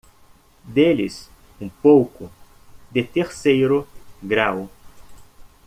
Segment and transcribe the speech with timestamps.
[0.63, 1.29] Dê-lhes
[1.61, 2.31] um pouco
[2.91, 3.87] de terceiro
[4.23, 4.67] grau.